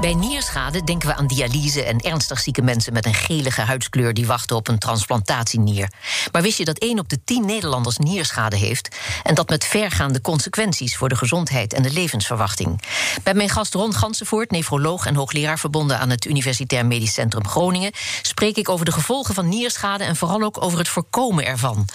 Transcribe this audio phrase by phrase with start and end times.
[0.00, 4.26] Bij nierschade denken we aan dialyse en ernstig zieke mensen met een gelige huidskleur die
[4.26, 5.92] wachten op een transplantatienier.
[6.32, 8.96] Maar wist je dat 1 op de 10 Nederlanders nierschade heeft?
[9.22, 12.82] En dat met vergaande consequenties voor de gezondheid en de levensverwachting.
[13.22, 17.92] Bij mijn gast Ron Gansenvoort, nefroloog en hoogleraar verbonden aan het Universitair Medisch Centrum Groningen,
[18.22, 21.88] spreek ik over de gevolgen van nierschade en vooral ook over het voorkomen ervan.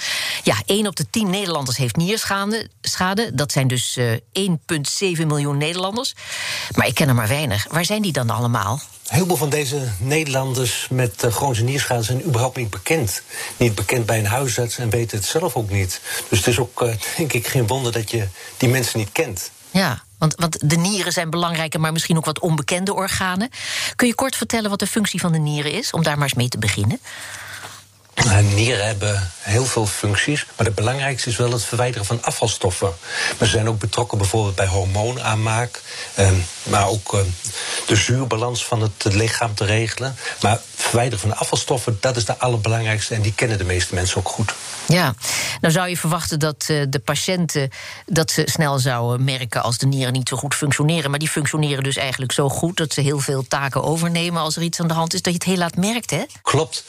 [0.44, 2.70] Ja, 1 op de 10 Nederlanders heeft nierschade.
[2.82, 4.14] Schade, dat zijn dus uh,
[5.18, 6.16] 1,7 miljoen Nederlanders.
[6.76, 7.66] Maar ik ken er maar weinig.
[7.70, 8.82] Waar zijn zijn die dan allemaal?
[9.08, 13.22] Heel veel van deze Nederlanders met uh, chronische nierschade zijn überhaupt niet bekend.
[13.58, 16.02] Niet bekend bij een huisarts en weten het zelf ook niet.
[16.30, 18.28] Dus het is ook, uh, denk ik, geen wonder dat je
[18.58, 19.52] die mensen niet kent.
[19.72, 23.50] Ja, want, want de nieren zijn belangrijke, maar misschien ook wat onbekende organen.
[23.96, 26.34] Kun je kort vertellen wat de functie van de nieren is, om daar maar eens
[26.34, 27.00] mee te beginnen?
[28.54, 32.94] Nieren hebben heel veel functies, maar het belangrijkste is wel het verwijderen van afvalstoffen.
[33.38, 35.82] Maar ze zijn ook betrokken bijvoorbeeld bij hormoonaanmaak,
[36.14, 36.32] eh,
[36.64, 37.20] maar ook eh,
[37.88, 40.16] de zuurbalans van het lichaam te regelen.
[40.42, 44.30] Maar verwijderen van afvalstoffen, dat is de allerbelangrijkste en die kennen de meeste mensen ook
[44.30, 44.54] goed.
[44.88, 45.14] Ja,
[45.62, 47.70] nou zou je verwachten dat uh, de patiënten
[48.06, 51.10] dat ze snel zouden merken als de nieren niet zo goed functioneren.
[51.10, 54.62] Maar die functioneren dus eigenlijk zo goed dat ze heel veel taken overnemen als er
[54.62, 56.24] iets aan de hand is, dat je het heel laat merkt, hè?
[56.42, 56.84] Klopt.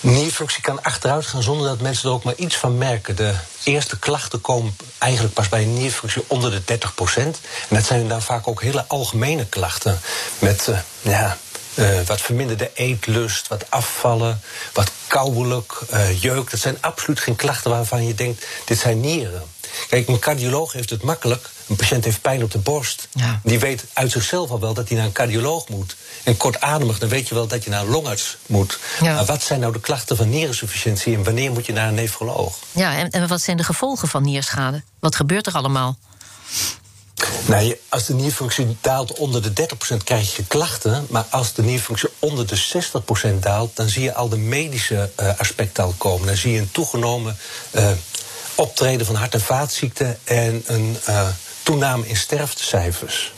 [0.00, 3.16] Nierfunctie kan achteruit gaan zonder dat mensen er ook maar iets van merken.
[3.16, 7.40] De eerste klachten komen eigenlijk pas bij een nierfunctie onder de 30 procent.
[7.68, 10.00] En dat zijn dan vaak ook hele algemene klachten.
[10.38, 11.36] Met uh, ja,
[11.74, 14.40] uh, wat verminderde eetlust, wat afvallen,
[14.72, 16.50] wat kouwelijk, uh, jeuk.
[16.50, 19.42] Dat zijn absoluut geen klachten waarvan je denkt, dit zijn nieren.
[19.88, 21.48] Kijk, een cardioloog heeft het makkelijk.
[21.68, 23.08] Een patiënt heeft pijn op de borst.
[23.12, 23.40] Ja.
[23.42, 25.96] Die weet uit zichzelf al wel dat hij naar een cardioloog moet.
[26.24, 28.78] En kortademig, dan weet je wel dat je naar een longarts moet.
[29.00, 29.14] Ja.
[29.14, 32.58] Maar wat zijn nou de klachten van nierensufficiëntie en wanneer moet je naar een nefroloog?
[32.70, 34.82] Ja, en, en wat zijn de gevolgen van nierschade?
[34.98, 35.98] Wat gebeurt er allemaal?
[37.46, 41.06] Nou, als de nierfunctie daalt onder de 30%, krijg je klachten.
[41.10, 42.62] Maar als de nierfunctie onder de
[43.32, 46.26] 60% daalt, dan zie je al de medische uh, aspecten al komen.
[46.26, 47.36] Dan zie je een toegenomen
[47.72, 47.90] uh,
[48.54, 51.28] optreden van hart- en vaatziekten en een uh,
[51.68, 53.32] toename in sterftecijfers.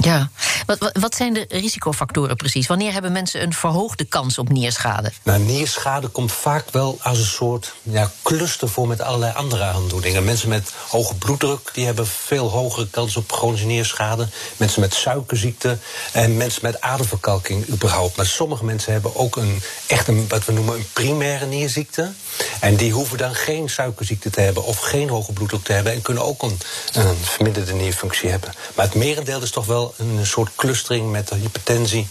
[0.00, 0.30] Ja,
[0.66, 2.66] wat, wat, zijn de risicofactoren precies?
[2.66, 5.12] Wanneer hebben mensen een verhoogde kans op nierschade?
[5.22, 10.24] Nou, nierschade komt vaak wel als een soort ja, cluster voor met allerlei andere aandoeningen.
[10.24, 14.28] Mensen met hoge bloeddruk die hebben veel hogere kans op chronische nierschade.
[14.56, 15.78] Mensen met suikerziekte
[16.12, 18.16] en mensen met aderverkalking überhaupt.
[18.16, 22.12] Maar sommige mensen hebben ook een echt een, wat we noemen een primaire nierziekte.
[22.60, 26.02] En die hoeven dan geen suikerziekte te hebben of geen hoge bloeddruk te hebben en
[26.02, 26.58] kunnen ook een,
[26.92, 28.52] een verminderde nierfunctie hebben.
[28.74, 32.08] Maar het merendeel is toch wel een soort clustering met hypertensie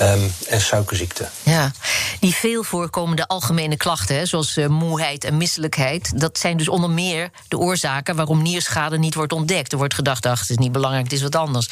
[0.00, 1.28] um, en suikerziekte.
[1.42, 1.72] Ja,
[2.20, 7.30] die veel voorkomende algemene klachten, zoals uh, moeheid en misselijkheid, dat zijn dus onder meer
[7.48, 9.72] de oorzaken waarom nierschade niet wordt ontdekt.
[9.72, 11.68] Er wordt gedacht, ach, het is niet belangrijk, het is wat anders.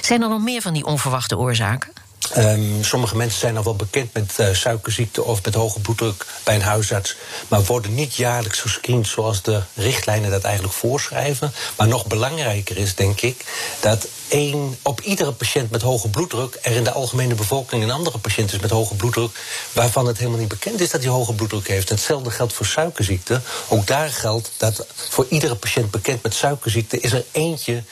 [0.00, 1.92] Zijn er nog meer van die onverwachte oorzaken?
[2.36, 6.54] Um, sommige mensen zijn al wel bekend met uh, suikerziekte of met hoge bloeddruk bij
[6.54, 7.16] een huisarts,
[7.48, 11.52] maar worden niet jaarlijks gescreend zoals de richtlijnen dat eigenlijk voorschrijven.
[11.76, 13.44] Maar nog belangrijker is, denk ik,
[13.80, 18.18] dat één, op iedere patiënt met hoge bloeddruk er in de algemene bevolking een andere
[18.18, 19.38] patiënt is met hoge bloeddruk,
[19.72, 21.88] waarvan het helemaal niet bekend is dat hij hoge bloeddruk heeft.
[21.88, 23.40] Hetzelfde geldt voor suikerziekte.
[23.68, 27.82] Ook daar geldt dat voor iedere patiënt bekend met suikerziekte is er eentje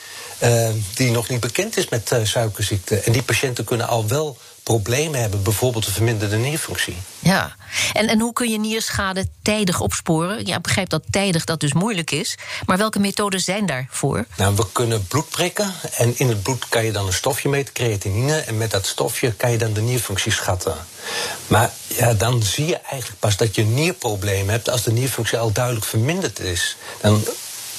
[0.43, 2.99] uh, die nog niet bekend is met uh, suikerziekte.
[2.99, 6.97] En die patiënten kunnen al wel problemen hebben, bijvoorbeeld een verminderde nierfunctie.
[7.19, 7.55] Ja,
[7.93, 10.45] en, en hoe kun je nierschade tijdig opsporen?
[10.45, 12.37] Ja, ik begrijp dat tijdig dat dus moeilijk is.
[12.65, 14.25] Maar welke methoden zijn daarvoor?
[14.37, 15.73] Nou, we kunnen bloed prikken.
[15.93, 18.37] En in het bloed kan je dan een stofje meten, creatinine.
[18.37, 20.75] En met dat stofje kan je dan de nierfunctie schatten.
[21.47, 25.37] Maar ja, dan zie je eigenlijk pas dat je een nierprobleem hebt als de nierfunctie
[25.37, 26.77] al duidelijk verminderd is.
[27.01, 27.23] Dan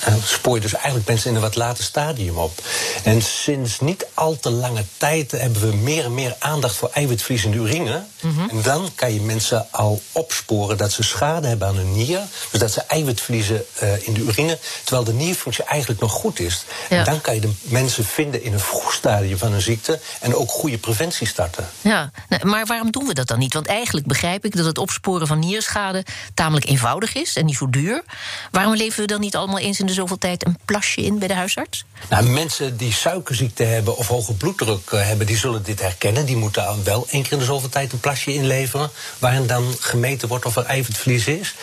[0.08, 2.62] uh, spoor je dus eigenlijk mensen in een wat later stadium op.
[3.04, 7.44] En sinds niet al te lange tijd hebben we meer en meer aandacht voor eiwitverlies
[7.44, 8.04] in de urine.
[8.20, 8.48] Mm -hmm.
[8.48, 12.20] En dan kan je mensen al opsporen dat ze schade hebben aan hun nier.
[12.50, 16.40] Dus dat ze eiwit verliezen uh, in de urine, terwijl de nierfunctie eigenlijk nog goed
[16.40, 16.64] is.
[16.88, 16.98] Ja.
[16.98, 20.34] En dan kan je de mensen vinden in een vroeg stadium van een ziekte en
[20.34, 21.68] ook goede preventie starten.
[21.80, 23.54] Ja, nou, maar waarom doen we dat dan niet?
[23.54, 26.04] Want eigenlijk begrijp ik dat het opsporen van nierschade
[26.34, 28.02] tamelijk eenvoudig is en niet zo duur.
[28.50, 31.28] Waarom leven we dan niet allemaal eens in de zoveel tijd een plasje in bij
[31.28, 31.84] de huisarts?
[32.10, 36.26] Nou, mensen die suikerziekte hebben of hoge bloeddruk uh, hebben, die zullen dit herkennen.
[36.26, 39.74] Die moeten dan wel één keer in de zoveel tijd een plasje inleveren, waarin dan
[39.80, 41.54] gemeten wordt of er eiwitverlies is.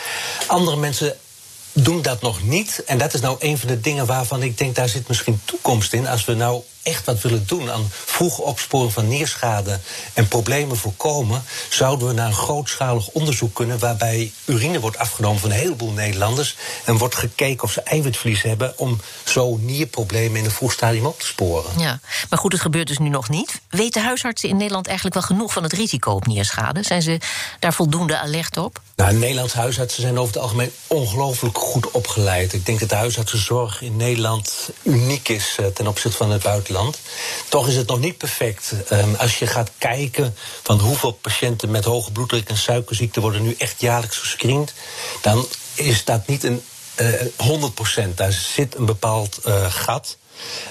[0.48, 1.16] Andere mensen
[1.74, 2.84] doen dat nog niet.
[2.86, 5.94] En dat is nou een van de dingen waarvan ik denk, daar zit misschien toekomst
[5.94, 6.08] in.
[6.08, 9.80] Als we nou echt wat willen doen aan vroege opsporing van neerschade
[10.13, 15.50] en problemen voorkomen, zouden we naar een grootschalig onderzoek kunnen waarbij urine wordt afgenomen van
[15.50, 16.56] een heleboel Nederlanders
[16.86, 21.19] en wordt gekeken of ze eiwitverlies hebben om zo nierproblemen in een vroeg stadium op
[21.19, 21.80] te sporen.
[21.80, 22.00] Ja,
[22.30, 23.62] maar goed, het gebeurt dus nu nog niet.
[23.69, 26.83] Weten huisartsen in Nederland eigenlijk wel genoeg van het risico op nierschade?
[26.83, 27.18] Zijn ze
[27.59, 28.81] daar voldoende alert op?
[28.95, 32.53] Nou, Nederlandse huisartsen zijn over het algemeen ongelooflijk goed opgeleid.
[32.53, 36.79] Ik denk dat de huisartsenzorg in Nederland uniek is eh, ten opzichte van het buitenland.
[37.50, 38.74] Toch is het nog niet perfect.
[38.92, 43.56] Um, als je gaat kijken van hoeveel patiënten met hoge bloeddruk en suikerziekte worden nu
[43.58, 44.74] echt jaarlijks gescreend,
[45.22, 46.62] dan is dat niet een
[47.00, 48.14] uh, eh, 100%.
[48.16, 50.18] Daar zit een bepaald uh, gat.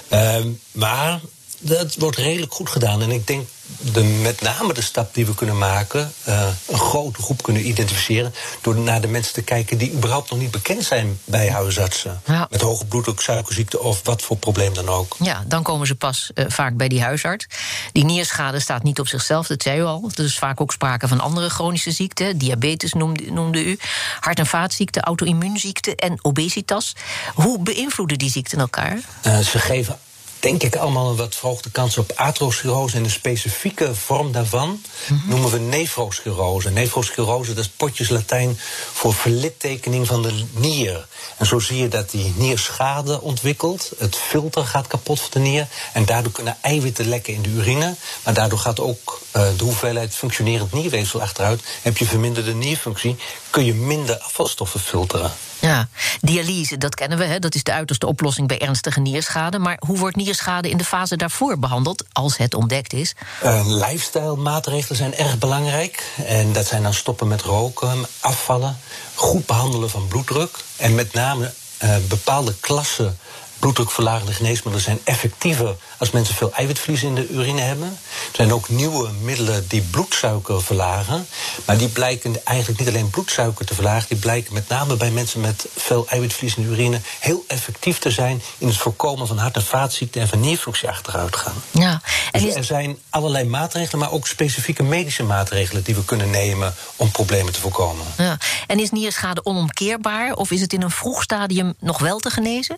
[0.09, 1.21] Um, maar
[1.59, 3.01] dat wordt redelijk goed gedaan.
[3.01, 3.47] En ik denk
[3.77, 8.33] de, met name de stap die we kunnen maken, uh, een grote groep kunnen identificeren,
[8.61, 12.21] door naar de mensen te kijken die überhaupt nog niet bekend zijn bij huisartsen.
[12.25, 12.47] Ja.
[12.49, 15.15] Met hoge bloeddruk, suikerziekte of wat voor probleem dan ook.
[15.19, 17.45] Ja, dan komen ze pas uh, vaak bij die huisarts.
[17.91, 20.11] Die nierschade staat niet op zichzelf, dat zei u al.
[20.15, 22.37] Er is vaak ook sprake van andere chronische ziekten.
[22.37, 23.79] Diabetes noemde, noemde u.
[24.19, 26.95] Hart- en vaatziekten, auto-immuunziekten en obesitas.
[27.33, 28.99] Hoe beïnvloeden die ziekten elkaar?
[29.27, 29.99] Uh, ze geven
[30.39, 32.95] denk ik, allemaal een wat verhoogde kans op atherosclerose.
[32.95, 35.29] En een specifieke vorm daarvan mhm.
[35.29, 36.69] noemen we nefrosclerose.
[36.69, 38.59] Nefrosclerose, dat is potjes Latijn
[38.93, 41.07] voor verlittekening van de nier.
[41.37, 43.91] En zo zie je dat die nier schade ontwikkelt.
[43.97, 45.67] Het filter gaat kapot van de nier.
[45.93, 47.95] En daardoor kunnen eiwitten lekken in de urine.
[48.23, 51.61] Maar daardoor gaat ook uh, de hoeveelheid functionerend nierweefsel achteruit.
[51.81, 53.15] Heb je verminderde nierfunctie,
[53.49, 55.31] kun je minder afvalstoffen filteren.
[55.59, 55.87] Ja,
[56.21, 57.23] dialyse, dat kennen we.
[57.23, 57.39] Hè?
[57.39, 59.59] Dat is de uiterste oplossing bij ernstige nierschade.
[59.59, 63.13] Maar hoe wordt nierschade in de fase daarvoor behandeld, als het ontdekt is?
[63.43, 66.03] Uh, Lifestyle-maatregelen zijn erg belangrijk.
[66.25, 68.77] En dat zijn dan stoppen met roken, afvallen,
[69.13, 70.57] goed behandelen van bloeddruk.
[70.75, 71.53] En met name
[71.83, 73.17] uh, bepaalde klassen
[73.59, 77.87] bloeddrukverlagende geneesmiddelen zijn effectiever als mensen veel eiwitverlies in de urine hebben.
[77.87, 81.27] Er zijn ook nieuwe middelen die bloedsuiker verlagen.
[81.65, 85.41] Maar die blijken eigenlijk niet alleen bloedsuiker te verlagen, die blijken met name bij mensen
[85.41, 89.55] met veel eiwitverlies in de urine heel effectief te zijn in het voorkomen van hart-
[89.55, 91.63] en vaatziekten en van nierfunctie achteruit gaan.
[91.71, 92.01] Ja,
[92.31, 96.73] en dus er zijn allerlei maatregelen, maar ook specifieke medische maatregelen die we kunnen nemen
[96.95, 98.05] om problemen te voorkomen.
[98.17, 98.37] Ja.
[98.67, 102.77] En is nierschade onomkeerbaar of is het in een vroeg stadium nog wel te genezen?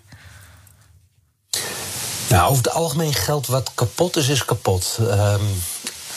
[2.30, 4.98] Nou, over het algemeen geldt wat kapot is, is kapot.
[5.02, 5.62] Um,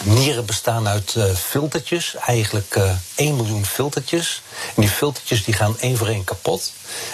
[0.05, 4.43] nieren bestaan uit uh, filtertjes, eigenlijk uh, 1 miljoen filtertjes.
[4.67, 6.73] En die filtertjes die gaan één voor één kapot.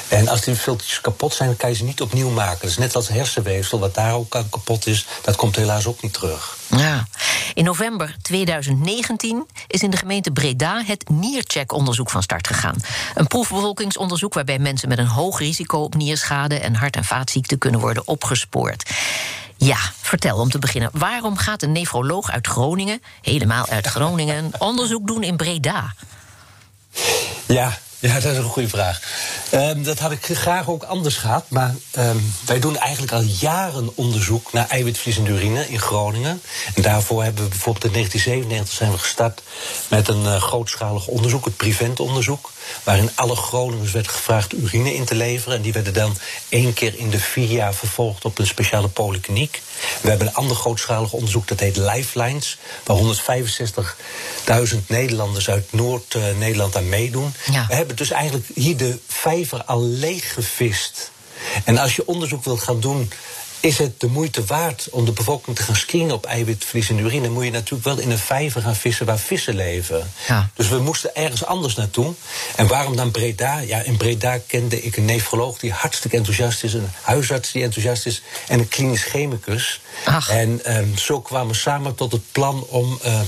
[0.08, 2.66] En als die filtertjes kapot zijn, dan kan je ze niet opnieuw maken.
[2.66, 6.56] Dus net als hersenweefsel, wat daar ook kapot is, dat komt helaas ook niet terug.
[6.76, 7.06] Ja.
[7.54, 12.76] In november 2019 is in de gemeente Breda het Niercheck-onderzoek van start gegaan.
[13.14, 17.80] Een proefbevolkingsonderzoek waarbij mensen met een hoog risico op nierschade en hart- en vaatziekten kunnen
[17.80, 18.90] worden opgespoord.
[19.64, 20.90] Ja, vertel om te beginnen.
[20.92, 25.94] Waarom gaat een nefroloog uit Groningen, helemaal uit Groningen, onderzoek doen in Breda?
[27.46, 29.00] Ja, ja, dat is een goede vraag.
[29.54, 31.44] Um, dat had ik graag ook anders gehad.
[31.48, 36.42] Maar um, wij doen eigenlijk al jaren onderzoek naar eiwitverlies in de urine in Groningen.
[36.74, 39.42] En daarvoor hebben we bijvoorbeeld in 1997 zijn we gestart
[39.88, 42.50] met een uh, grootschalig onderzoek, het Prevent-onderzoek.
[42.82, 45.56] Waarin alle Groningers werd gevraagd urine in te leveren.
[45.56, 46.16] En die werden dan
[46.48, 49.62] één keer in de vier jaar vervolgd op een speciale polykliniek.
[50.00, 52.58] We hebben een ander grootschalig onderzoek, dat heet Lifelines.
[52.84, 52.96] Waar
[54.70, 57.34] 165.000 Nederlanders uit Noord-Nederland aan meedoen.
[57.52, 57.66] Ja.
[57.66, 61.10] We hebben dus eigenlijk hier de vijver al leeggevist.
[61.64, 63.10] En als je onderzoek wilt gaan doen
[63.60, 67.28] is het de moeite waard om de bevolking te gaan screenen op eiwitverlies de urine,
[67.28, 70.10] moet je natuurlijk wel in een vijver gaan vissen waar vissen leven.
[70.28, 70.50] Ja.
[70.54, 72.14] Dus we moesten ergens anders naartoe.
[72.56, 73.58] En waarom dan Breda?
[73.58, 78.06] Ja, in Breda kende ik een nefroloog die hartstikke enthousiast is, een huisarts die enthousiast
[78.06, 79.80] is en een klinisch chemicus.
[80.04, 80.30] Ach.
[80.30, 82.98] En um, zo kwamen we samen tot het plan om.
[83.04, 83.20] Uh,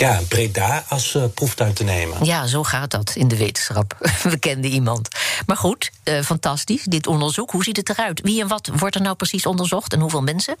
[0.00, 2.24] ja, Breda als uh, proeftuin te nemen.
[2.24, 3.96] Ja, zo gaat dat in de wetenschap.
[4.22, 5.08] We kenden iemand.
[5.46, 7.50] Maar goed, uh, fantastisch, dit onderzoek.
[7.50, 8.20] Hoe ziet het eruit?
[8.20, 10.56] Wie en wat wordt er nou precies onderzocht en hoeveel mensen?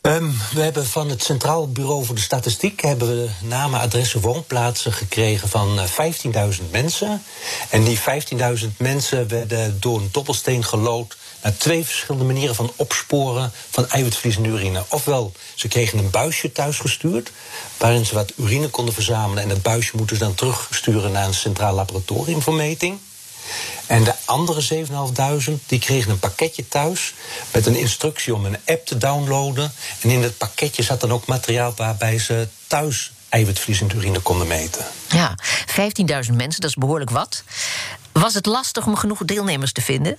[0.00, 4.92] Um, we hebben van het Centraal Bureau voor de Statistiek hebben we namen, adressen, woonplaatsen
[4.92, 5.84] gekregen van uh,
[6.58, 7.22] 15.000 mensen.
[7.70, 7.98] En die
[8.60, 11.16] 15.000 mensen werden door een dobbelsteen gelood
[11.52, 14.84] twee verschillende manieren van opsporen van eiwitverlies urine.
[14.88, 17.30] Ofwel, ze kregen een buisje thuis gestuurd,
[17.76, 19.42] waarin ze wat urine konden verzamelen.
[19.42, 22.98] En dat buisje moeten ze dan terugsturen naar een centraal laboratorium voor meting.
[23.86, 24.86] En de andere
[25.46, 27.14] 7.500 die kregen een pakketje thuis
[27.50, 29.72] met een instructie om een app te downloaden.
[30.00, 34.84] En in dat pakketje zat dan ook materiaal waarbij ze thuis eiwitverlies urine konden meten.
[35.08, 35.34] Ja,
[35.66, 37.42] 15.000 mensen, dat is behoorlijk wat.
[38.12, 40.16] Was het lastig om genoeg deelnemers te vinden?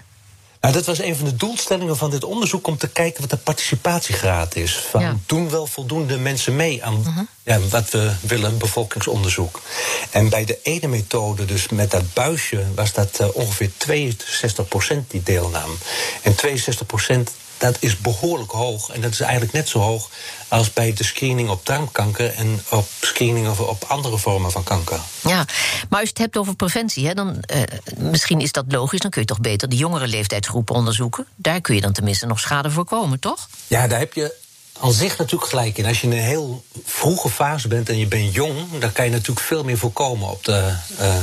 [0.65, 3.37] Nou, dat was een van de doelstellingen van dit onderzoek om te kijken wat de
[3.37, 4.75] participatiegraad is.
[4.89, 5.17] Van Ja.
[5.25, 9.61] doen wel voldoende mensen mee aan ja, wat we willen, bevolkingsonderzoek.
[10.09, 15.23] En bij de ene methode, dus met dat buisje, was dat eh, ongeveer 62% die
[15.23, 15.77] deelnam.
[16.21, 17.31] En 62%
[17.65, 18.89] dat is behoorlijk hoog.
[18.89, 20.09] En dat is eigenlijk net zo hoog
[20.47, 24.99] als bij de screening op darmkanker en op screening of op andere vormen van kanker.
[25.21, 25.45] Ja,
[25.89, 27.61] maar als je het hebt over preventie, hè, dan eh,
[27.97, 28.99] misschien is dat logisch.
[28.99, 31.27] Dan kun je toch beter de jongere leeftijdsgroepen onderzoeken.
[31.35, 33.49] Daar kun je dan tenminste nog schade voorkomen, toch?
[33.67, 34.33] Ja, daar heb je
[34.79, 35.85] aan zich natuurlijk gelijk in.
[35.85, 39.11] Als je in een heel vroege fase bent en je bent jong, dan kan je
[39.11, 41.15] natuurlijk veel meer voorkomen op de, eh,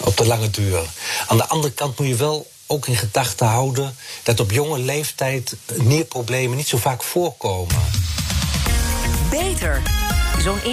[0.00, 0.82] op de lange duur.
[1.26, 5.56] Aan de andere kant moet je wel ook in gedachten houden dat op jonge leeftijd
[5.74, 7.76] nierproblemen niet zo vaak voorkomen.
[9.30, 10.03] Beter.
[10.38, 10.66] Zo'n 1,7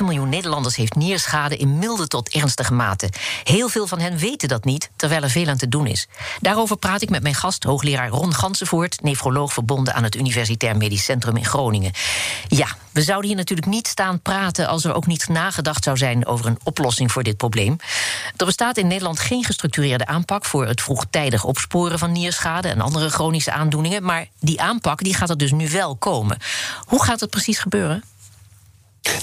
[0.00, 3.10] miljoen Nederlanders heeft nierschade in milde tot ernstige mate.
[3.44, 6.08] Heel veel van hen weten dat niet, terwijl er veel aan te doen is.
[6.40, 11.04] Daarover praat ik met mijn gast, hoogleraar Ron Gansenvoort, nefroloog verbonden aan het Universitair Medisch
[11.04, 11.92] Centrum in Groningen.
[12.48, 16.26] Ja, we zouden hier natuurlijk niet staan praten als er ook niet nagedacht zou zijn
[16.26, 17.76] over een oplossing voor dit probleem.
[18.36, 23.10] Er bestaat in Nederland geen gestructureerde aanpak voor het vroegtijdig opsporen van nierschade en andere
[23.10, 26.38] chronische aandoeningen, maar die aanpak die gaat er dus nu wel komen.
[26.84, 28.02] Hoe gaat het precies gebeuren?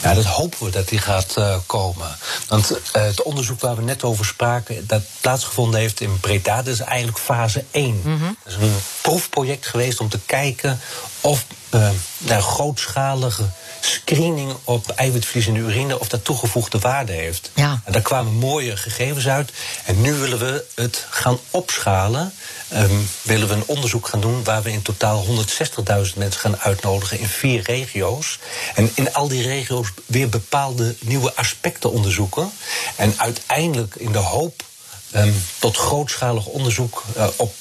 [0.01, 2.17] Nou, dat hopen we dat die gaat eh, komen.
[2.47, 6.73] Want eh, het onderzoek waar we net over spraken, dat plaatsgevonden heeft in Breda, dat
[6.73, 8.01] is eigenlijk fase 1.
[8.43, 10.79] Dat is een proefproject geweest om te kijken
[11.21, 13.49] of eh nou, grootschalige
[13.79, 17.51] screening op eiwitverlies in de urine, of dat toegevoegde waarde heeft.
[17.53, 17.81] Ja.
[17.83, 19.51] En daar kwamen mooie gegevens uit.
[19.85, 22.33] En nu willen we het gaan opschalen.
[22.73, 27.19] Ehm, willen we een onderzoek gaan doen waar we in totaal 160.000 mensen gaan uitnodigen
[27.19, 28.39] in vier regio's.
[28.75, 32.51] En in al die regio's weer bepaalde nieuwe aspecten onderzoeken.
[32.95, 34.63] En uiteindelijk in de hoop
[35.11, 37.53] ehm, tot grootschalig onderzoek eh, op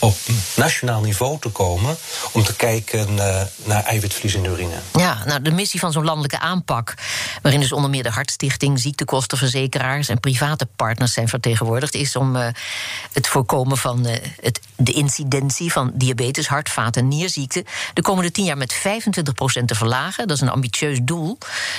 [0.00, 0.16] op
[0.56, 1.96] nationaal niveau te komen
[2.32, 4.74] om te kijken eh, naar eiwitverlies in de urine.
[4.92, 6.94] Ja, nou, de missie van zo'n landelijke aanpak,
[7.42, 12.48] waarin dus onder meer de Hartstichting, ziektekostenverzekeraars en private partners zijn vertegenwoordigd, is om eh,
[13.12, 17.64] het voorkomen van eh, het, de incidentie van diabetes, hart, vaat- en nierziekten
[17.94, 18.80] de komende tien jaar met 25%
[19.64, 20.26] te verlagen.
[20.26, 21.38] Dat is een ambitieus doel.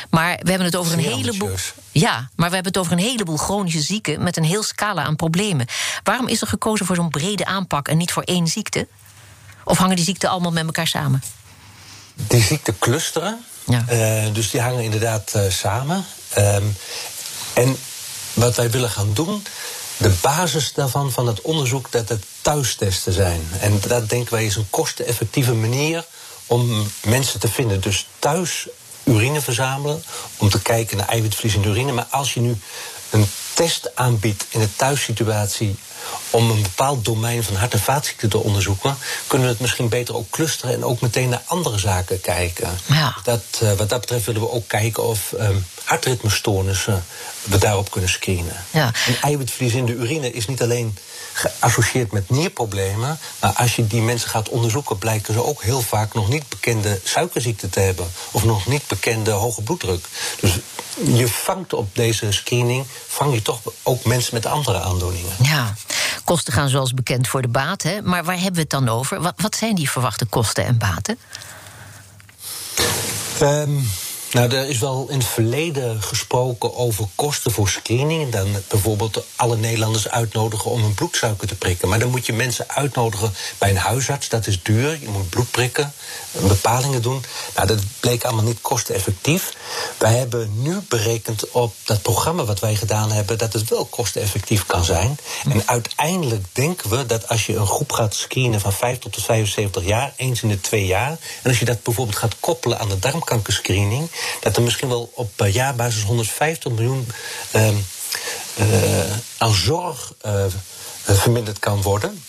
[0.10, 1.48] Maar we hebben het over een heleboel.
[1.48, 1.74] ambitieus.
[1.92, 5.16] Ja, maar we hebben het over een heleboel chronische zieken met een heel scala aan
[5.16, 5.66] problemen.
[6.04, 8.88] Waarom is er gekozen voor zo'n brede aanpak en niet voor één ziekte?
[9.64, 11.24] Of hangen die ziekten allemaal met elkaar samen?
[12.14, 13.46] Die ziekten clusteren.
[13.64, 13.86] Ja.
[13.88, 16.06] Eh, dus die hangen inderdaad eh, samen.
[16.30, 16.66] Ehm,
[17.54, 17.78] en
[18.34, 19.44] wat wij willen gaan doen,
[19.98, 23.48] de basis daarvan, van het onderzoek, dat het thuistesten zijn.
[23.60, 26.06] En dat denken wij is een kosteneffectieve manier
[26.46, 27.82] om mensen te vinden.
[27.82, 28.68] Dus thuis
[29.04, 30.04] urine verzamelen,
[30.38, 31.92] om te kijken naar eiwitverlies in de urine.
[31.92, 32.58] Maar als je nu
[33.10, 35.76] een test aanbiedt in de thuissituatie
[36.30, 40.16] om een bepaald domein van hart- en vaatziekten te onderzoeken, kunnen we het misschien beter
[40.16, 42.70] ook clusteren en ook meteen naar andere zaken kijken.
[42.86, 43.16] Ja.
[43.24, 47.04] Dat, eh, wat dat betreft willen we ook kijken of ehm hartritmestoornissen
[47.44, 48.66] we daarop kunnen screenen.
[48.72, 48.92] Ja.
[49.08, 50.98] En eiwitverlies in de urine is niet alleen
[51.42, 56.14] geassocieerd met nierproblemen, maar als je die mensen gaat onderzoeken, blijken ze ook heel vaak
[56.14, 60.06] nog niet bekende suikerziekte te hebben of nog niet bekende hoge bloeddruk.
[60.40, 60.60] Dus
[61.14, 65.32] je vangt op deze screening vang je toch ook mensen met andere aandoeningen.
[65.42, 65.74] Ja,
[66.24, 67.82] kosten gaan zoals bekend voor de baat.
[67.84, 68.02] Hè?
[68.02, 69.22] Maar waar hebben we het dan over?
[69.22, 71.18] Wat, wat zijn die verwachte kosten en baten?
[73.40, 73.78] Ehm,
[74.32, 78.32] nou, er is wel in het verleden gesproken over kosten voor screening.
[78.32, 81.90] Dan bijvoorbeeld alle Nederlanders uitnodigen om hun bloedsuiker te prikken.
[81.90, 84.30] Maar dan moet je mensen uitnodigen bij een huisarts.
[84.30, 85.00] Dat is duur.
[85.02, 85.94] Je moet bloed prikken,
[86.32, 87.24] bepalingen doen.
[87.56, 89.54] Nou, dat bleek allemaal niet kosteneffectief.
[89.98, 93.38] Wij hebben nu berekend op dat programma wat wij gedaan hebben...
[93.38, 95.18] dat het wel kosteneffectief kan zijn.
[95.50, 98.60] En uiteindelijk denken we dat als je een groep gaat screenen...
[98.60, 101.18] van 50 tot 75 jaar, eens in de twee jaar...
[101.42, 104.10] en als je dat bijvoorbeeld gaat koppelen aan de darmkankerscreening...
[104.40, 107.08] dat er misschien wel op eh, jaarbasis 150 miljoen...
[107.52, 107.76] ehm,
[108.56, 108.66] eh,
[109.38, 110.46] aan zorg eh,
[111.04, 112.24] verminderd kan worden...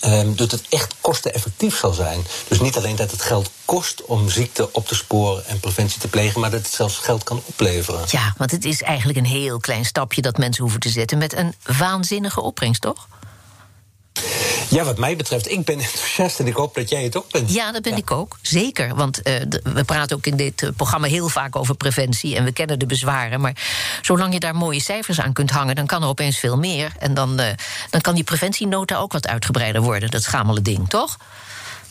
[0.00, 2.26] Ehm, dat het echt kosteneffectief zal zijn.
[2.48, 6.08] Dus niet alleen dat het geld kost om ziekte op te sporen en preventie te
[6.08, 8.04] plegen, maar dat het zelfs geld kan opleveren.
[8.08, 11.32] Ja, want het is eigenlijk een heel klein stapje dat mensen hoeven te zetten met
[11.32, 13.08] een waanzinnige opbrengst, toch?
[14.68, 17.52] Ja, wat mij betreft, ik ben enthousiast en ik hoop dat jij het ook bent.
[17.52, 18.38] Ja, dat ben ik ook.
[18.42, 18.94] Zeker.
[18.94, 22.36] Want eh, we praten ook in dit eh, programma heel vaak over preventie.
[22.36, 23.40] En we kennen de bezwaren.
[23.40, 23.56] Maar
[24.02, 26.92] zolang je daar mooie cijfers aan kunt hangen, dan kan er opeens veel meer.
[26.98, 27.54] En dan, eh,
[27.90, 30.10] dan kan die preventienota ook wat uitgebreider worden.
[30.10, 31.16] Dat schamele ding, toch?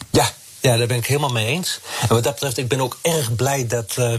[0.09, 0.31] Ja,
[0.67, 1.79] Ja, daar ben ik helemaal mee eens.
[2.01, 3.95] En wat dat betreft, ik ben ook erg blij dat.
[3.99, 4.13] Uh,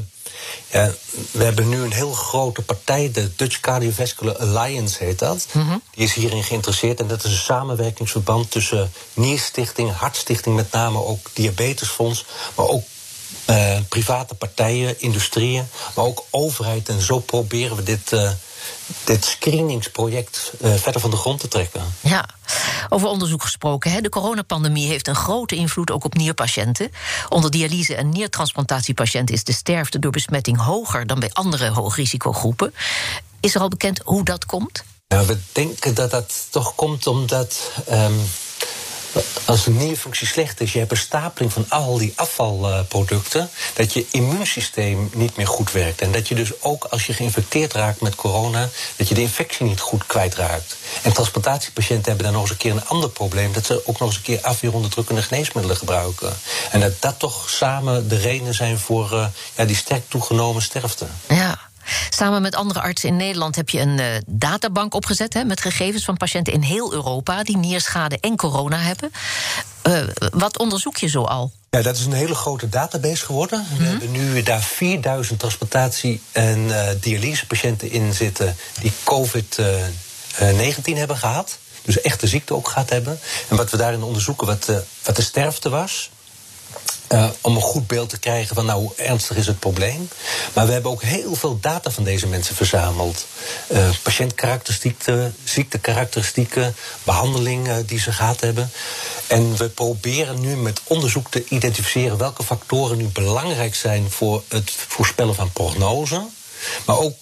[0.71, 0.93] ja,
[1.31, 5.47] we hebben nu een heel grote partij, de Dutch Cardiovascular Alliance heet dat.
[5.53, 7.01] Mm Die is hierin geïnteresseerd.
[7.01, 12.25] En dat is een samenwerkingsverband tussen Nierstichting, Hartstichting, met name ook Diabetesfonds,
[12.55, 12.85] maar ook
[13.51, 16.89] uh, private partijen, industrieën, maar ook overheid.
[16.89, 18.13] En zo proberen we dit.
[18.13, 18.31] Uh,
[19.05, 21.95] dit screeningsproject uh, verder van de grond te trekken.
[22.01, 22.29] Ja,
[22.89, 23.91] over onderzoek gesproken.
[23.91, 24.01] Hè.
[24.01, 26.91] De coronapandemie heeft een grote invloed ook op nierpatiënten.
[27.29, 32.75] Onder dialyse- en niertransplantatiepatiënten is de sterfte door besmetting hoger dan bij andere hoogrisicogroepen.
[33.41, 34.85] Is er al bekend hoe dat komt?
[35.09, 37.71] Nou, we denken dat dat toch komt omdat.
[37.91, 38.21] Um,
[39.45, 44.07] als de nierfunctie slecht is, je hebt een stapeling van al die afvalproducten, dat je
[44.11, 46.01] immuunsysteem niet meer goed werkt.
[46.01, 49.67] En dat je dus ook als je geïnfecteerd raakt met corona, dat je de infectie
[49.67, 50.77] niet goed kwijtraakt.
[51.03, 54.09] En transplantatiepatiënten hebben dan nog eens een keer een ander probleem, dat ze ook nog
[54.09, 56.37] eens een keer afweeronderdrukkende geneesmiddelen gebruiken.
[56.71, 61.07] En dat dat toch samen de redenen zijn voor uh, ja, die sterk toegenomen sterfte.
[61.29, 61.48] Ja.
[62.11, 66.05] Samen met andere artsen in Nederland heb je een uh, databank opgezet hè, met gegevens
[66.05, 69.13] van patiënten in heel Europa die nierschade en corona hebben.
[69.87, 70.01] Uh,
[70.31, 71.53] wat onderzoek je zo al?
[71.71, 73.67] Ja, dat is een hele grote database geworden.
[73.69, 73.91] We mhm.
[73.91, 81.59] hebben nu daar 4000 transplantatie- en uh, dialysepatiënten in zitten die COVID-19 hebben gehad.
[81.83, 83.19] Dus echt de ziekte ook gehad hebben.
[83.49, 84.71] En wat we daarin onderzoeken, wat,
[85.03, 86.11] wat de sterfte was.
[87.13, 90.09] Uh, om een goed beeld te krijgen van nou, hoe ernstig is het probleem.
[90.53, 93.27] Maar we hebben ook heel veel data van deze mensen verzameld.
[93.69, 98.71] Uh, patiëntkarakteristieken, ziektekarakteristieken, behandelingen die ze gehad hebben.
[99.27, 104.71] En we proberen nu met onderzoek te identificeren welke factoren nu belangrijk zijn voor het
[104.71, 106.27] voorspellen van prognose.
[106.85, 107.15] Maar ook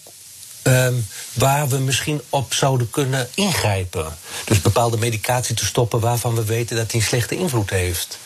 [0.66, 4.16] Um, waar we misschien op zouden kunnen ingrijpen.
[4.44, 8.18] Dus bepaalde medicatie te stoppen waarvan we weten dat die een slechte invloed heeft.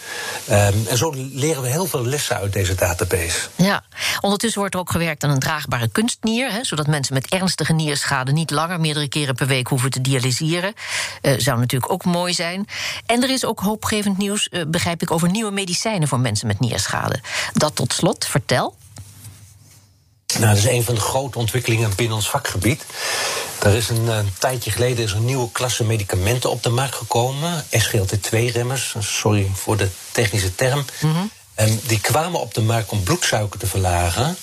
[0.50, 3.38] Um, en zo leren we heel veel lessen uit deze database.
[3.56, 3.84] Ja,
[4.20, 8.32] ondertussen wordt er ook gewerkt aan een draagbare kunstnier, hè, zodat mensen met ernstige nierschade
[8.32, 10.74] niet langer meerdere keren per week hoeven te dialyseren.
[11.22, 12.66] Uh, zou natuurlijk ook mooi zijn.
[13.06, 16.60] En er is ook hoopgevend nieuws, uh, begrijp ik, over nieuwe medicijnen voor mensen met
[16.60, 17.20] nierschade.
[17.52, 18.74] Dat tot slot, vertel.
[20.40, 22.84] Nou, dat is een van de grote ontwikkelingen binnen ons vakgebied.
[23.62, 27.64] Er is een, een tijdje geleden is een nieuwe klasse medicamenten op de markt gekomen.
[27.64, 30.84] SGLT2-remmers, sorry voor de technische term.
[31.00, 31.30] Mm -hmm.
[31.54, 34.36] en die kwamen op de markt om bloedsuiker te verlagen.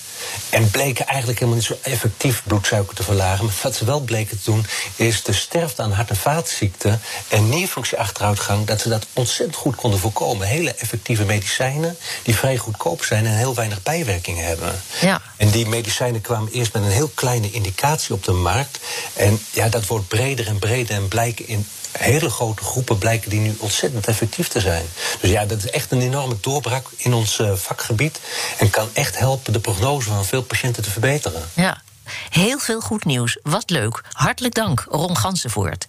[0.50, 3.46] En bleken eigenlijk helemaal niet zo effectief bloedsuiker te verlagen.
[3.46, 7.50] Maar wat ze wel bleken te doen, is de sterfte aan hart- en vaatziekten en
[7.50, 10.48] nierfunctieachteruitgang, dat ze dat ontzettend goed konden voorkomen.
[10.48, 14.82] Hele effectieve medicijnen die vrij goedkoop zijn en heel weinig bijwerkingen hebben.
[15.02, 15.22] Ja.
[15.38, 18.80] En die medicijnen kwamen eerst met een heel kleine indicatie op de markt.
[19.14, 23.40] En ja, dat wordt breder en breder en blijken in hele grote groepen blijken die
[23.40, 24.86] nu ontzettend effectief te zijn.
[25.22, 28.20] Dus ja, dat is echt een enorme doorbraak in ons uh, vakgebied.
[28.58, 31.50] En kan echt helpen de prognose van veel patiënten te verbeteren.
[31.54, 31.82] Ja.
[32.30, 33.40] Heel veel goed nieuws.
[33.44, 34.04] Wat leuk.
[34.12, 35.86] Hartelijk dank, Ron Gansenvoort.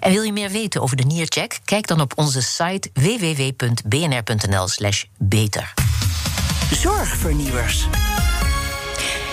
[0.00, 1.58] En wil je meer weten over de Niercheck?
[1.64, 5.74] Kijk dan op onze site www.bnr.nl/slash beter.
[6.70, 7.86] Zorgvernieuwers.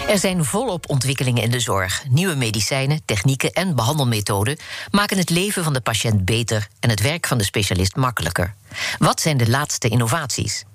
[0.08, 2.04] Er zijn volop ontwikkelingen in de zorg.
[2.10, 4.58] Nieuwe medicijnen, technieken en behandelmethoden
[4.92, 8.54] maken het leven van de patiënt beter en het werk van de specialist makkelijker.
[8.98, 10.66] Wat zijn de laatste innovaties?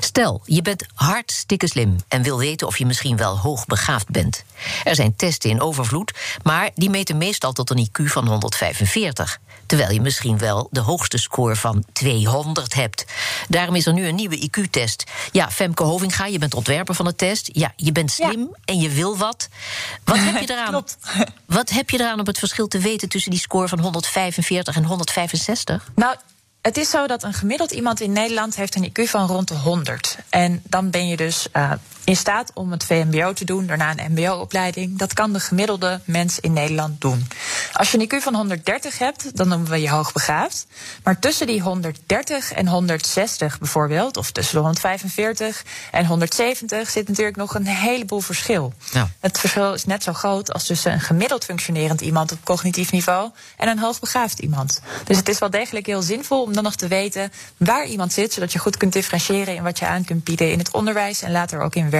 [0.00, 4.44] Stel, je bent hartstikke slim en wil weten of je misschien wel hoogbegaafd bent.
[4.84, 9.38] Er zijn testen in overvloed, maar die meten meestal tot een IQ van 145.
[9.66, 13.04] Terwijl je misschien wel de hoogste score van 200 hebt.
[13.48, 15.04] Daarom is er nu een nieuwe IQ-test.
[15.32, 17.48] Ja, Femke Hovinga, je bent ontwerper van de test.
[17.52, 19.48] Ja, je bent slim en je wil wat.
[20.04, 20.68] Wat heb je eraan?
[20.68, 20.96] Klopt.
[21.46, 24.84] Wat heb je eraan om het verschil te weten tussen die score van 145 en
[24.84, 25.90] 165?
[25.94, 26.16] Nou,
[26.66, 29.54] het is zo dat een gemiddeld iemand in Nederland heeft een IQ van rond de
[29.54, 30.18] 100.
[30.28, 31.72] En dan ben je dus uh,
[32.06, 34.98] in staat om het VMBO te doen, daarna een MBO-opleiding.
[34.98, 37.28] Dat kan de gemiddelde mens in Nederland doen.
[37.72, 40.66] Als je een IQ van 130 hebt, dan noemen we je hoogbegaafd.
[41.02, 47.36] Maar tussen die 130 en 160 bijvoorbeeld, of tussen de 145 en 170, zit natuurlijk
[47.36, 48.72] nog een heleboel verschil.
[48.92, 49.10] Ja.
[49.20, 53.30] Het verschil is net zo groot als tussen een gemiddeld functionerend iemand op cognitief niveau
[53.56, 54.80] en een hoogbegaafd iemand.
[55.04, 58.32] Dus het is wel degelijk heel zinvol om dan nog te weten waar iemand zit,
[58.32, 61.32] zodat je goed kunt differentiëren in wat je aan kunt bieden in het onderwijs en
[61.32, 61.94] later ook in werk.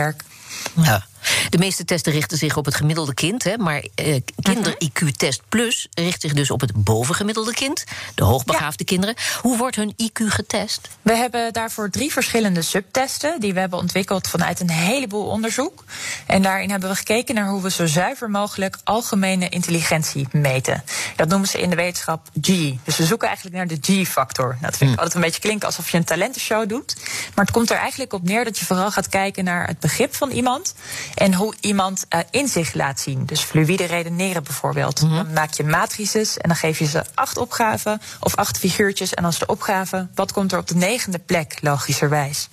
[0.77, 1.03] Ja.
[1.51, 6.21] De meeste testen richten zich op het gemiddelde kind, hè, maar eh, Kinder-IQ-test Plus richt
[6.21, 7.85] zich dus op het bovengemiddelde kind,
[8.15, 9.15] de hoogbegaafde kinderen.
[9.41, 10.89] Hoe wordt hun IQ getest?
[11.03, 15.85] We hebben daarvoor drie verschillende subtesten die we hebben ontwikkeld vanuit een heleboel onderzoek.
[16.27, 20.85] En daarin hebben we gekeken naar hoe we zo zuiver mogelijk algemene intelligentie meten.
[21.17, 22.47] Dat noemen ze in de wetenschap G.
[22.85, 24.57] Dus we zoeken eigenlijk naar de G-factor.
[24.61, 26.97] Dat vind ik altijd een beetje klinken alsof je een talentenshow doet.
[27.35, 30.15] Maar het komt er eigenlijk op neer dat je vooral gaat kijken naar het begrip
[30.15, 30.75] van iemand
[31.17, 33.27] en hoe iemand uh, inzicht laat zien.
[33.27, 35.01] Dus fluïde redeneren bijvoorbeeld.
[35.01, 39.15] Dan maak je matrices en dan geef je ze acht opgaven of acht figuurtjes.
[39.15, 42.49] En als de opgave, wat komt er op de negende plek, logischerwijs.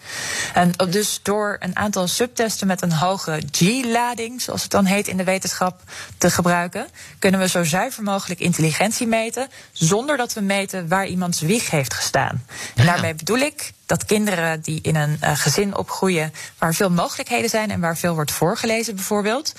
[0.53, 5.17] En dus door een aantal subtesten met een hoge G-lading, zoals het dan heet in
[5.17, 5.81] de wetenschap,
[6.17, 6.87] te gebruiken,
[7.19, 11.93] kunnen we zo zuiver mogelijk intelligentie meten, zonder dat we meten waar iemands wieg heeft
[11.93, 12.45] gestaan.
[12.75, 17.49] En daarmee bedoel ik dat kinderen die in een uh, gezin opgroeien waar veel mogelijkheden
[17.49, 19.53] zijn en waar veel wordt voorgelezen, bijvoorbeeld,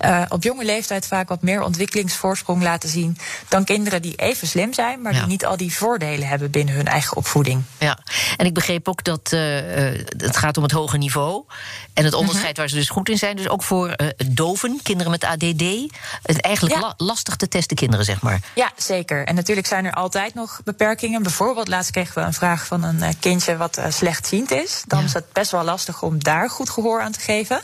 [0.00, 4.72] uh, op jonge leeftijd vaak wat meer ontwikkelingsvoorsprong laten zien dan kinderen die even slim
[4.72, 5.18] zijn, maar ja.
[5.18, 7.62] die niet al die voordelen hebben binnen hun eigen opvoeding.
[7.78, 7.98] Ja,
[8.36, 9.40] en ik begreep ook dat uh,
[10.16, 11.44] het gaat om het hoge niveau
[11.94, 12.56] en het onderscheid -hmm.
[12.56, 13.36] waar ze dus goed in zijn.
[13.36, 15.62] Dus ook voor doven, kinderen met ADD,
[16.22, 16.80] het eigenlijk ja.
[16.80, 18.40] la lastig te testen kinderen, zeg maar.
[18.54, 19.26] Ja, zeker.
[19.26, 21.22] En natuurlijk zijn er altijd nog beperkingen.
[21.22, 25.04] Bijvoorbeeld, laatst kregen we een vraag van een kindje wat uh, slechtziend is, dan ja.
[25.04, 27.60] is het best wel lastig om daar goed gehoor aan te geven.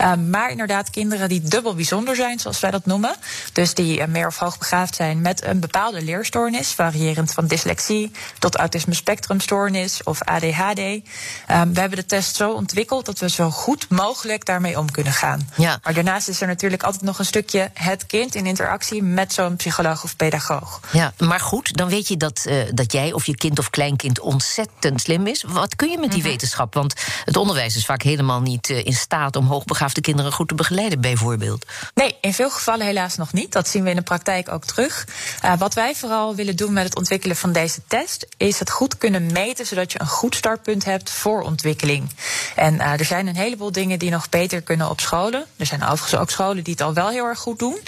[0.00, 3.14] Uh, maar inderdaad, kinderen die dubbel bijzonder zijn, zoals wij dat noemen,
[3.52, 8.56] dus die uh, meer of hoogbegaafd zijn met een bepaalde leerstoornis, variërend van dyslexie tot
[8.56, 10.76] autisme spectrumstoornis of ADHD.
[11.46, 15.48] we hebben de test zo ontwikkeld dat we zo goed mogelijk daarmee om kunnen gaan.
[15.56, 15.78] Ja.
[15.82, 19.56] Maar daarnaast is er natuurlijk altijd nog een stukje het kind in interactie met zo'n
[19.56, 20.80] psycholoog of pedagoog.
[20.92, 25.00] Ja, maar goed, dan weet je dat, dat jij of je kind of kleinkind ontzettend
[25.00, 26.32] slim is wat kun je met die mm -hmm.
[26.32, 26.74] wetenschap?
[26.74, 30.54] Want het onderwijs is vaak helemaal niet uh, in staat om hoogbegaafde kinderen goed te
[30.54, 31.66] begeleiden, bijvoorbeeld.
[31.94, 33.52] Nee, in veel gevallen helaas nog niet.
[33.52, 35.06] Dat zien we in de praktijk ook terug.
[35.44, 38.98] Uh, wat wij vooral willen doen met het ontwikkelen van deze test, is het goed
[38.98, 42.10] kunnen meten, zodat je een goed startpunt hebt voor ontwikkeling.
[42.56, 45.44] En uh, er zijn een heleboel dingen die nog beter kunnen op scholen.
[45.56, 47.78] Er zijn overigens ook scholen die het al wel heel erg goed doen.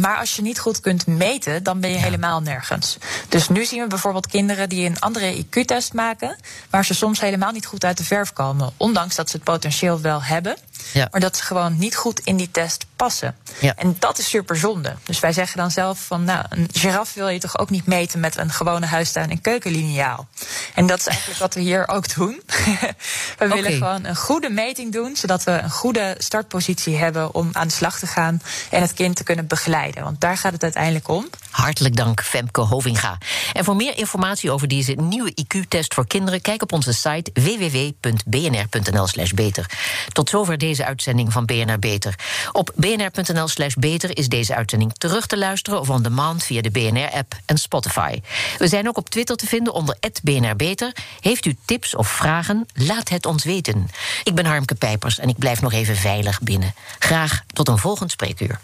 [0.00, 2.96] maar als je niet goed kunt meten, dan ben je helemaal nergens.
[3.28, 6.36] Dus nu zien we bijvoorbeeld kinderen die een andere IQ-test maken,
[6.70, 8.72] waar ze soms helemaal niet goed uit de verf komen.
[8.76, 10.56] Ondanks dat ze het potentieel wel hebben.
[10.92, 11.08] Ja.
[11.10, 13.36] Maar dat ze gewoon niet goed in die test passen.
[13.58, 13.74] Ja.
[13.76, 14.94] En dat is super zonde.
[15.04, 18.20] Dus wij zeggen dan zelf van, nou, een giraf wil je toch ook niet meten
[18.20, 20.28] met een gewone huistuin- en keukenliniaal.
[20.74, 22.42] En dat is eigenlijk wat we hier ook doen.
[23.38, 27.66] we willen gewoon een goede meting doen, zodat we een goede startpositie hebben om aan
[27.66, 30.04] de slag te gaan en het kind te kunnen begeleiden.
[30.04, 31.28] Want daar gaat het uiteindelijk om.
[31.50, 33.18] Hartelijk dank, Femke Hovinga.
[33.52, 39.30] En voor meer informatie over deze nieuwe IQ-test voor kinderen, kijk op onze site www.bnr.nl/slash
[39.30, 39.70] beter.
[40.12, 42.14] Tot zover deze uitzending van BNR Beter.
[42.52, 47.34] Op bnr.nl/slash beter is deze uitzending terug te luisteren of on demand via de BNR-app
[47.44, 48.20] en Spotify.
[48.58, 50.92] We zijn ook op Twitter te vinden onder BNR Beter.
[51.20, 52.66] Heeft u tips of vragen?
[52.74, 53.88] Laat het ons weten.
[54.24, 56.74] Ik ben Harmke Pijpers en ik blijf nog even veilig binnen.
[56.98, 58.60] Graag tot een volgend spreekuur.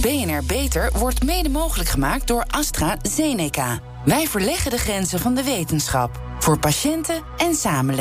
[0.00, 3.80] BNR Beter wordt mede mogelijk gemaakt door AstraZeneca.
[4.04, 7.98] Wij verleggen de grenzen van de wetenschap voor patiënten en samenleving.